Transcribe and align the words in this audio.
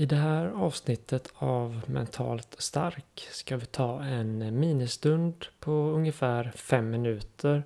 I 0.00 0.06
det 0.06 0.16
här 0.16 0.46
avsnittet 0.46 1.32
av 1.34 1.82
Mentalt 1.86 2.54
stark 2.58 3.28
ska 3.30 3.56
vi 3.56 3.66
ta 3.66 4.02
en 4.02 4.60
ministund 4.60 5.46
på 5.60 5.72
ungefär 5.72 6.52
fem 6.54 6.90
minuter 6.90 7.62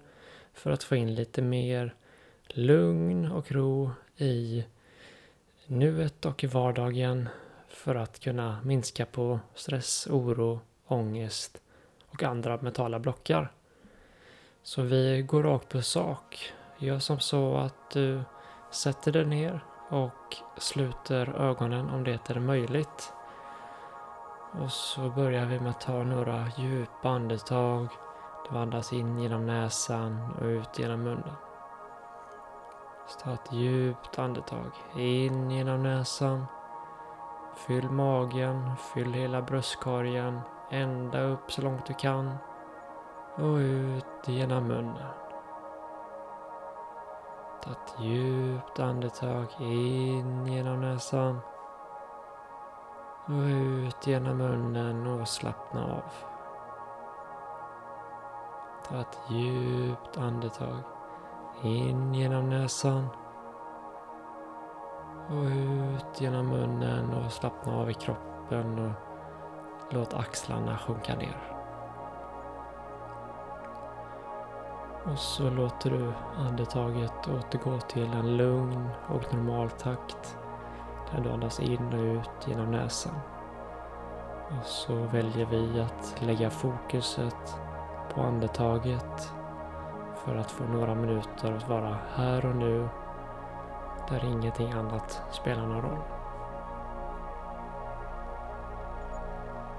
för 0.52 0.70
att 0.70 0.82
få 0.82 0.96
in 0.96 1.14
lite 1.14 1.42
mer 1.42 1.94
lugn 2.48 3.32
och 3.32 3.52
ro 3.52 3.90
i 4.16 4.64
nuet 5.66 6.26
och 6.26 6.44
i 6.44 6.46
vardagen 6.46 7.28
för 7.68 7.94
att 7.94 8.20
kunna 8.20 8.58
minska 8.64 9.06
på 9.06 9.40
stress, 9.54 10.06
oro, 10.10 10.60
ångest 10.86 11.60
och 12.06 12.22
andra 12.22 12.56
mentala 12.56 12.98
blockar. 12.98 13.52
Så 14.62 14.82
vi 14.82 15.22
går 15.22 15.42
rakt 15.42 15.68
på 15.68 15.82
sak. 15.82 16.52
Gör 16.78 16.98
som 16.98 17.20
så 17.20 17.56
att 17.56 17.90
du 17.90 18.20
sätter 18.70 19.12
dig 19.12 19.26
ner 19.26 19.60
och 19.92 20.36
sluter 20.56 21.34
ögonen 21.40 21.90
om 21.90 22.04
det 22.04 22.30
är 22.30 22.40
möjligt. 22.40 23.12
Och 24.60 24.72
så 24.72 25.10
börjar 25.10 25.46
vi 25.46 25.60
med 25.60 25.70
att 25.70 25.80
ta 25.80 26.02
några 26.02 26.46
djupa 26.56 27.08
andetag. 27.08 27.88
Du 28.50 28.58
andas 28.58 28.92
in 28.92 29.18
genom 29.18 29.46
näsan 29.46 30.32
och 30.40 30.44
ut 30.44 30.78
genom 30.78 31.02
munnen. 31.02 31.34
Så 33.06 33.18
ta 33.18 33.32
ett 33.32 33.52
djupt 33.52 34.18
andetag 34.18 34.70
in 34.96 35.50
genom 35.50 35.82
näsan. 35.82 36.46
Fyll 37.56 37.90
magen, 37.90 38.76
fyll 38.76 39.12
hela 39.12 39.42
bröstkorgen, 39.42 40.40
ända 40.70 41.22
upp 41.22 41.52
så 41.52 41.62
långt 41.62 41.86
du 41.86 41.94
kan 41.94 42.36
och 43.34 43.56
ut 43.56 44.28
genom 44.28 44.66
munnen. 44.66 45.21
Ta 47.64 47.70
ett 47.70 47.94
djupt 48.00 48.80
andetag 48.80 49.46
in 49.58 50.46
genom 50.46 50.80
näsan 50.80 51.40
och 53.26 53.42
ut 53.42 54.06
genom 54.06 54.38
munnen 54.38 55.06
och 55.06 55.28
slappna 55.28 55.84
av. 55.84 56.12
Ta 58.88 59.00
ett 59.00 59.18
djupt 59.28 60.18
andetag 60.18 60.78
in 61.62 62.14
genom 62.14 62.50
näsan 62.50 63.06
och 65.28 65.44
ut 65.44 66.20
genom 66.20 66.46
munnen 66.46 67.14
och 67.14 67.32
slappna 67.32 67.76
av 67.76 67.90
i 67.90 67.94
kroppen 67.94 68.78
och 68.78 68.92
låt 69.94 70.14
axlarna 70.14 70.78
sjunka 70.78 71.14
ner. 71.14 71.61
Och 75.04 75.18
så 75.18 75.50
låter 75.50 75.90
du 75.90 76.12
andetaget 76.38 77.28
återgå 77.28 77.80
till 77.80 78.12
en 78.12 78.36
lugn 78.36 78.88
och 79.08 79.34
normal 79.34 79.70
takt. 79.70 80.38
Där 81.10 81.20
du 81.20 81.30
andas 81.30 81.60
in 81.60 81.92
och 81.92 82.00
ut 82.00 82.48
genom 82.48 82.70
näsan. 82.70 83.14
Och 84.48 84.66
så 84.66 84.94
väljer 84.94 85.46
vi 85.46 85.80
att 85.80 86.22
lägga 86.22 86.50
fokuset 86.50 87.56
på 88.14 88.20
andetaget 88.20 89.32
för 90.24 90.36
att 90.36 90.50
få 90.50 90.64
några 90.64 90.94
minuter 90.94 91.52
att 91.52 91.68
vara 91.68 91.98
här 92.14 92.46
och 92.46 92.56
nu 92.56 92.88
där 94.08 94.24
ingenting 94.24 94.72
annat 94.72 95.22
spelar 95.30 95.66
någon 95.66 95.82
roll. 95.82 96.02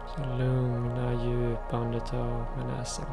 Så 0.08 0.22
lugna 0.38 1.14
djupa 1.14 1.78
andetag 1.78 2.46
med 2.58 2.66
näsan. 2.78 3.06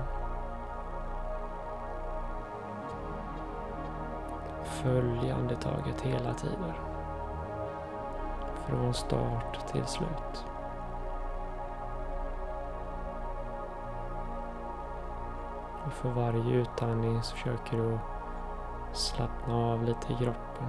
Följ 4.83 5.31
andetaget 5.31 6.01
hela 6.01 6.35
tiden. 6.35 6.73
Från 8.67 8.95
start 8.95 9.67
till 9.73 9.87
slut. 9.87 10.47
Och 15.87 15.93
för 15.93 16.09
varje 16.09 16.55
utandning 16.55 17.23
så 17.23 17.37
försöker 17.37 17.77
du 17.77 17.99
slappna 18.93 19.55
av 19.55 19.85
lite 19.85 20.13
i 20.13 20.17
kroppen. 20.17 20.69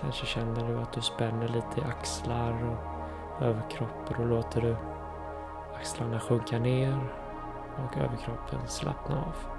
Kanske 0.00 0.26
känner 0.26 0.68
du 0.68 0.78
att 0.78 0.92
du 0.92 1.00
spänner 1.00 1.48
lite 1.48 1.80
i 1.80 1.84
axlar 1.84 2.52
och 2.64 3.42
överkroppen 3.42 4.16
och 4.16 4.26
låter 4.26 4.60
du 4.60 4.76
axlarna 5.80 6.20
sjunka 6.20 6.58
ner 6.58 7.12
och 7.76 7.98
överkroppen 7.98 8.60
slappna 8.66 9.16
av. 9.16 9.57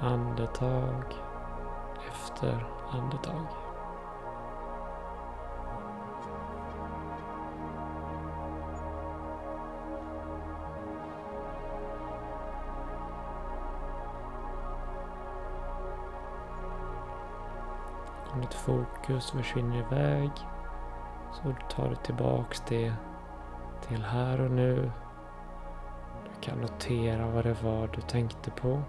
andetag 0.00 1.04
efter 2.10 2.66
andetag. 2.90 3.46
Om 18.32 18.40
ditt 18.40 18.54
fokus 18.54 19.30
försvinner 19.30 19.78
iväg 19.78 20.30
så 21.32 21.54
tar 21.70 21.88
du 21.88 21.94
tillbaks 21.94 22.62
det 22.68 22.92
till 23.88 24.02
här 24.04 24.40
och 24.40 24.50
nu. 24.50 24.90
Du 26.24 26.40
kan 26.40 26.58
notera 26.58 27.26
vad 27.26 27.44
det 27.44 27.62
var 27.62 27.86
du 27.86 28.00
tänkte 28.00 28.50
på. 28.50 28.82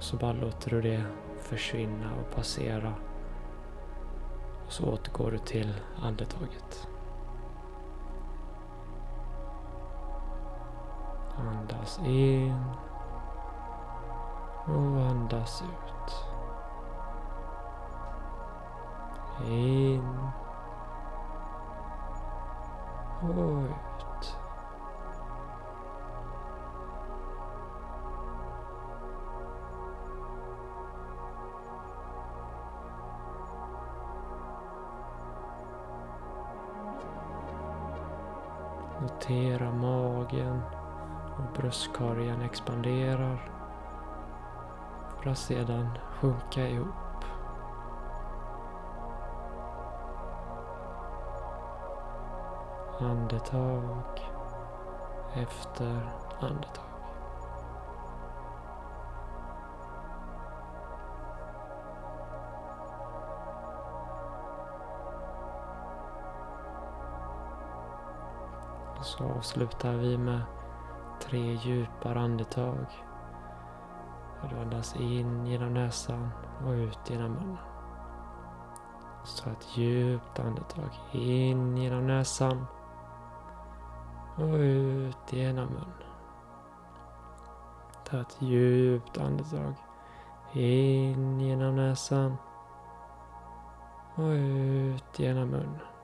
Så 0.00 0.16
bara 0.16 0.32
låter 0.32 0.70
du 0.70 0.80
det 0.80 1.04
försvinna 1.40 2.10
och 2.14 2.34
passera. 2.34 2.94
Och 4.66 4.72
så 4.72 4.92
återgår 4.92 5.30
du 5.30 5.38
till 5.38 5.74
andetaget. 6.02 6.88
Andas 11.36 12.00
in 12.06 12.64
och 14.66 15.00
andas 15.10 15.62
ut. 15.62 16.14
In 19.50 20.28
och 23.22 23.62
ut. 23.62 24.07
Notera 39.08 39.70
magen 39.70 40.62
och 41.36 41.60
bröstkorgen 41.60 42.42
expanderar 42.42 43.50
för 45.16 45.30
att 45.30 45.38
sedan 45.38 45.98
sjunka 46.20 46.68
ihop. 46.68 47.24
Andetag 53.00 54.20
efter 55.34 56.10
andetag. 56.40 56.87
Så 69.08 69.24
avslutar 69.24 69.92
vi 69.92 70.18
med 70.18 70.40
tre 71.20 71.52
djupa 71.54 72.14
andetag. 72.14 72.86
Du 74.50 74.56
andas 74.56 74.96
in 74.96 75.46
genom 75.46 75.74
näsan 75.74 76.28
och 76.64 76.70
ut 76.70 77.10
genom 77.10 77.32
munnen. 77.32 77.56
Så 79.24 79.44
ta 79.44 79.50
ett 79.50 79.76
djupt 79.76 80.38
andetag 80.38 80.90
in 81.12 81.76
genom 81.76 82.06
näsan 82.06 82.66
och 84.36 84.54
ut 84.54 85.32
genom 85.32 85.66
munnen. 85.66 86.02
Ta 88.04 88.20
ett 88.20 88.36
djupt 88.42 89.18
andetag 89.18 89.74
in 90.52 91.40
genom 91.40 91.76
näsan 91.76 92.36
och 94.14 94.28
ut 94.28 95.18
genom 95.18 95.48
munnen. 95.48 95.97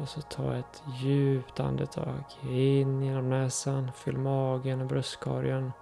Och 0.00 0.08
så 0.08 0.20
ta 0.20 0.54
ett 0.54 0.82
djupt 0.86 1.60
andetag 1.60 2.24
in 2.42 3.02
genom 3.02 3.30
näsan. 3.30 3.92
Fyll 3.92 4.18
magen 4.18 4.80
och 4.80 4.86
bröstkorgen 4.86 5.72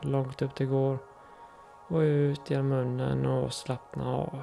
så 0.00 0.08
långt 0.08 0.42
upp 0.42 0.54
det 0.54 0.64
går. 0.64 0.98
Och 1.88 1.98
ut 1.98 2.50
genom 2.50 2.68
munnen 2.68 3.26
och 3.26 3.52
slappna 3.52 4.16
av. 4.16 4.42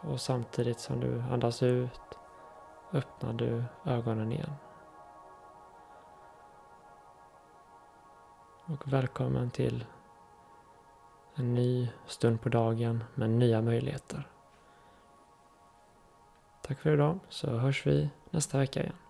Och 0.00 0.20
samtidigt 0.20 0.80
som 0.80 1.00
du 1.00 1.20
andas 1.20 1.62
ut 1.62 2.00
öppnar 2.92 3.32
du 3.32 3.64
ögonen 3.84 4.32
igen. 4.32 4.52
Och 8.64 8.92
välkommen 8.92 9.50
till 9.50 9.84
En 11.34 11.54
ny 11.54 11.88
stund 12.06 12.40
på 12.40 12.48
dagen 12.48 13.04
med 13.14 13.30
nya 13.30 13.62
möjligheter. 13.62 14.31
Tack 16.62 16.80
för 16.80 16.94
idag 16.94 17.18
så 17.28 17.50
hörs 17.50 17.86
vi 17.86 18.08
nästa 18.30 18.58
vecka 18.58 18.80
igen. 18.80 19.01